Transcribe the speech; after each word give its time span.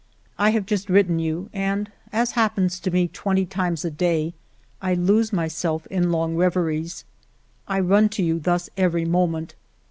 I 0.39 0.49
have 0.49 0.65
just 0.65 0.89
written 0.89 1.19
you 1.19 1.51
and, 1.53 1.91
as 2.11 2.31
happens 2.31 2.79
to 2.79 2.89
me 2.89 3.07
twenty 3.07 3.45
times 3.45 3.85
a 3.85 3.91
day, 3.91 4.33
I 4.81 4.95
lose 4.95 5.31
my 5.31 5.47
self 5.47 5.85
in 5.91 6.11
long 6.11 6.35
reveries. 6.35 7.05
I 7.67 7.81
run 7.81 8.09
to 8.17 8.23
you 8.23 8.39
thus 8.39 8.67
every 8.75 9.05
moment. 9.05 9.53